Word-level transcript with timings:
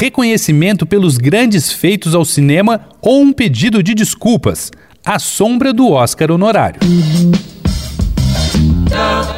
reconhecimento 0.00 0.86
pelos 0.86 1.18
grandes 1.18 1.70
feitos 1.70 2.14
ao 2.14 2.24
cinema 2.24 2.80
ou 3.02 3.20
um 3.20 3.34
pedido 3.34 3.82
de 3.82 3.92
desculpas. 3.92 4.70
A 5.04 5.18
sombra 5.18 5.74
do 5.74 5.90
Oscar 5.90 6.30
honorário. 6.30 6.80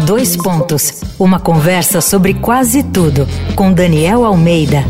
Dois 0.06 0.36
pontos. 0.36 1.02
Uma 1.18 1.40
conversa 1.40 2.00
sobre 2.00 2.34
quase 2.34 2.84
tudo 2.84 3.26
com 3.56 3.72
Daniel 3.72 4.24
Almeida. 4.24 4.84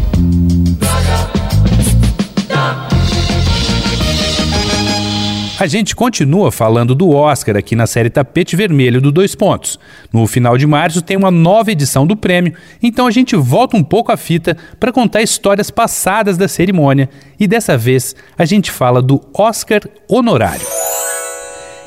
A 5.62 5.66
gente 5.68 5.94
continua 5.94 6.50
falando 6.50 6.92
do 6.92 7.10
Oscar 7.10 7.56
aqui 7.56 7.76
na 7.76 7.86
série 7.86 8.10
Tapete 8.10 8.56
Vermelho 8.56 9.00
do 9.00 9.12
Dois 9.12 9.36
Pontos. 9.36 9.78
No 10.12 10.26
final 10.26 10.58
de 10.58 10.66
março 10.66 11.00
tem 11.00 11.16
uma 11.16 11.30
nova 11.30 11.70
edição 11.70 12.04
do 12.04 12.16
prêmio, 12.16 12.52
então 12.82 13.06
a 13.06 13.12
gente 13.12 13.36
volta 13.36 13.76
um 13.76 13.84
pouco 13.84 14.10
a 14.10 14.16
fita 14.16 14.56
para 14.80 14.90
contar 14.90 15.22
histórias 15.22 15.70
passadas 15.70 16.36
da 16.36 16.48
cerimônia 16.48 17.08
e 17.38 17.46
dessa 17.46 17.78
vez 17.78 18.12
a 18.36 18.44
gente 18.44 18.72
fala 18.72 19.00
do 19.00 19.20
Oscar 19.32 19.82
honorário. 20.08 20.66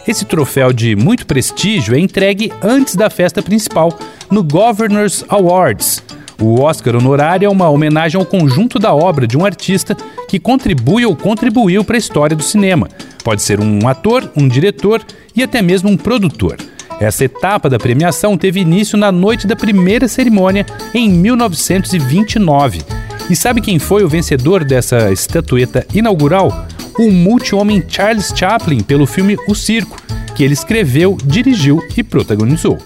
Esse 0.08 0.24
troféu 0.24 0.72
de 0.72 0.96
muito 0.96 1.26
prestígio 1.26 1.96
é 1.96 2.00
entregue 2.00 2.54
antes 2.64 2.96
da 2.96 3.10
festa 3.10 3.44
principal, 3.44 3.90
no 4.32 4.42
Governors 4.42 5.26
Awards. 5.28 6.02
O 6.40 6.62
Oscar 6.62 6.96
honorário 6.96 7.46
é 7.46 7.50
uma 7.50 7.70
homenagem 7.70 8.20
ao 8.20 8.26
conjunto 8.26 8.78
da 8.78 8.94
obra 8.94 9.26
de 9.26 9.38
um 9.38 9.46
artista 9.46 9.96
que 10.28 10.40
contribui 10.40 11.06
ou 11.06 11.16
contribuiu 11.16 11.84
para 11.84 11.96
a 11.96 12.00
história 12.00 12.36
do 12.36 12.44
cinema. 12.44 12.90
Pode 13.24 13.42
ser 13.42 13.60
um 13.60 13.88
ator, 13.88 14.30
um 14.36 14.48
diretor 14.48 15.02
e 15.36 15.42
até 15.42 15.62
mesmo 15.62 15.90
um 15.90 15.98
produtor. 15.98 16.58
Essa 17.00 17.26
etapa 17.26 17.70
da 17.70 17.78
premiação 17.78 18.38
teve 18.38 18.60
início 18.60 18.98
na 18.98 19.12
noite 19.12 19.48
da 19.48 19.56
primeira 19.56 20.08
cerimônia 20.08 20.66
em 20.94 21.10
1929. 21.10 22.82
E 23.30 23.36
sabe 23.36 23.62
quem 23.62 23.80
foi 23.80 24.04
o 24.04 24.10
vencedor 24.10 24.64
dessa 24.64 25.12
estatueta 25.12 25.86
inaugural? 25.94 26.68
O 26.98 27.12
multi-homem 27.12 27.84
Charles 27.88 28.32
Chaplin 28.34 28.82
pelo 28.82 29.06
filme 29.06 29.36
O 29.48 29.56
Circo, 29.56 29.98
que 30.36 30.44
ele 30.44 30.54
escreveu, 30.54 31.18
dirigiu 31.26 31.82
e 31.98 32.04
protagonizou. 32.04 32.78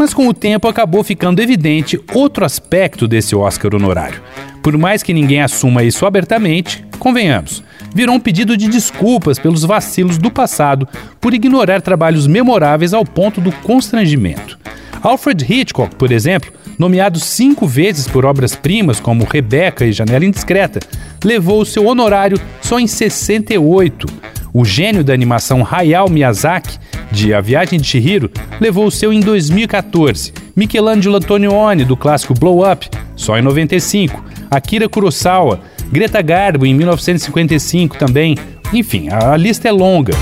Mas 0.00 0.14
com 0.14 0.26
o 0.26 0.32
tempo 0.32 0.66
acabou 0.66 1.04
ficando 1.04 1.42
evidente 1.42 2.00
outro 2.14 2.42
aspecto 2.42 3.06
desse 3.06 3.36
Oscar 3.36 3.74
honorário. 3.74 4.22
Por 4.62 4.78
mais 4.78 5.02
que 5.02 5.12
ninguém 5.12 5.42
assuma 5.42 5.84
isso 5.84 6.06
abertamente, 6.06 6.82
convenhamos, 6.98 7.62
virou 7.94 8.14
um 8.14 8.18
pedido 8.18 8.56
de 8.56 8.66
desculpas 8.66 9.38
pelos 9.38 9.62
vacilos 9.62 10.16
do 10.16 10.30
passado 10.30 10.88
por 11.20 11.34
ignorar 11.34 11.82
trabalhos 11.82 12.26
memoráveis 12.26 12.94
ao 12.94 13.04
ponto 13.04 13.42
do 13.42 13.52
constrangimento. 13.52 14.58
Alfred 15.02 15.44
Hitchcock, 15.46 15.94
por 15.96 16.10
exemplo, 16.10 16.50
nomeado 16.78 17.20
cinco 17.20 17.66
vezes 17.66 18.08
por 18.08 18.24
obras-primas 18.24 19.00
como 19.00 19.28
Rebeca 19.30 19.84
e 19.84 19.92
Janela 19.92 20.24
Indiscreta, 20.24 20.80
levou 21.22 21.60
o 21.60 21.66
seu 21.66 21.84
honorário 21.84 22.40
só 22.62 22.80
em 22.80 22.86
68. 22.86 24.06
O 24.50 24.64
gênio 24.64 25.04
da 25.04 25.12
animação 25.12 25.66
Hayao 25.70 26.08
Miyazaki 26.08 26.78
de 27.10 27.34
A 27.34 27.40
Viagem 27.40 27.78
de 27.78 27.86
Chihiro 27.86 28.30
levou 28.60 28.86
o 28.86 28.90
seu 28.90 29.12
em 29.12 29.20
2014. 29.20 30.32
Michelangelo 30.54 31.16
Antonioni, 31.16 31.84
do 31.84 31.96
clássico 31.96 32.34
Blow 32.34 32.70
Up, 32.70 32.88
só 33.16 33.38
em 33.38 33.42
95. 33.42 34.24
Akira 34.50 34.88
Kurosawa, 34.88 35.60
Greta 35.90 36.20
Garbo 36.22 36.66
em 36.66 36.74
1955 36.74 37.96
também. 37.96 38.36
Enfim, 38.72 39.08
a 39.10 39.36
lista 39.36 39.68
é 39.68 39.72
longa. 39.72 40.12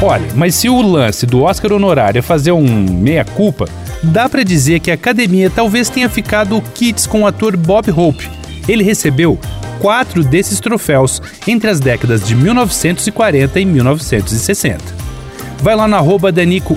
Olha, 0.00 0.26
mas 0.36 0.54
se 0.54 0.68
o 0.68 0.80
lance 0.80 1.26
do 1.26 1.42
Oscar 1.42 1.72
honorário 1.72 2.20
é 2.20 2.22
fazer 2.22 2.52
um 2.52 2.64
meia-culpa, 2.64 3.68
dá 4.02 4.28
para 4.28 4.44
dizer 4.44 4.80
que 4.80 4.90
a 4.90 4.94
academia 4.94 5.50
talvez 5.50 5.88
tenha 5.88 6.08
ficado 6.08 6.62
kits 6.74 7.06
com 7.06 7.22
o 7.22 7.26
ator 7.26 7.56
Bob 7.56 7.90
Hope. 7.90 8.28
Ele 8.68 8.84
recebeu 8.84 9.38
quatro 9.80 10.22
desses 10.22 10.60
troféus 10.60 11.20
entre 11.46 11.68
as 11.68 11.80
décadas 11.80 12.26
de 12.26 12.34
1940 12.34 13.58
e 13.60 13.64
1960 13.64 14.97
vai 15.62 15.74
lá 15.74 15.86
no 15.86 15.96
arroba 15.96 16.32
Danico 16.32 16.76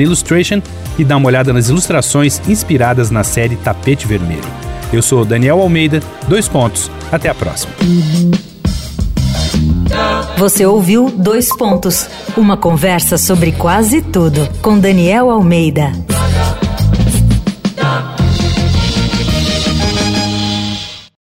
Illustration 0.00 0.60
e 0.98 1.04
dá 1.04 1.16
uma 1.16 1.26
olhada 1.26 1.52
nas 1.52 1.68
ilustrações 1.68 2.40
inspiradas 2.48 3.10
na 3.10 3.24
série 3.24 3.56
Tapete 3.56 4.06
Vermelho. 4.06 4.44
Eu 4.92 5.02
sou 5.02 5.24
Daniel 5.24 5.60
Almeida, 5.60 6.00
dois 6.28 6.48
pontos. 6.48 6.90
Até 7.10 7.28
a 7.28 7.34
próxima. 7.34 7.72
Você 10.36 10.66
ouviu 10.66 11.10
Dois 11.10 11.48
Pontos, 11.56 12.08
uma 12.36 12.56
conversa 12.56 13.16
sobre 13.16 13.52
quase 13.52 14.02
tudo 14.02 14.46
com 14.60 14.78
Daniel 14.78 15.30
Almeida. 15.30 15.92